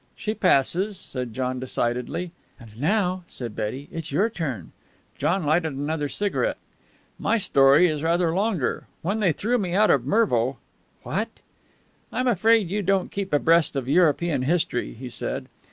[0.15, 2.31] "She passes," said John decidedly.
[2.59, 4.71] "And now," said Betty, "it's your turn."
[5.19, 6.57] John lighted another cigarette.
[7.19, 8.87] "My story," he said, "is rather longer.
[9.03, 10.57] When they threw me out of Mervo"
[11.03, 11.29] "What!"
[12.11, 15.45] "I'm afraid you don't keep abreast of European history," he said.